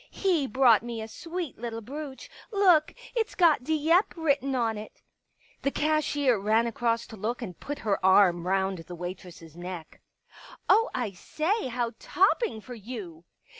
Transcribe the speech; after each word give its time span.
"He 0.25 0.47
brought 0.47 0.81
me 0.81 0.99
a 0.99 1.07
sweet 1.07 1.59
little 1.59 1.79
brooch. 1.79 2.27
Look, 2.51 2.95
it's 3.15 3.35
got 3.35 3.63
* 3.63 3.63
Dieppe' 3.63 4.15
written 4.19 4.55
on 4.55 4.75
it." 4.75 5.03
The 5.61 5.69
cashier 5.69 6.39
ran 6.39 6.65
across 6.65 7.05
to 7.05 7.15
look 7.15 7.43
and 7.43 7.59
put 7.59 7.77
her 7.85 8.03
arm 8.03 8.47
round 8.47 8.79
the 8.79 8.95
waitress' 8.95 9.55
neck." 9.55 10.01
Oh, 10.67 10.89
I 10.95 11.11
say— 11.11 11.67
how 11.67 11.91
topping 11.99 12.61
for 12.61 12.73
you." 12.73 13.25